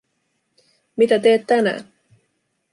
Mitä 0.95 1.19
teet 1.19 1.47
tänään? 1.47 1.83